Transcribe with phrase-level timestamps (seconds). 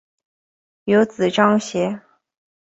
[0.85, 2.01] 有子章碣。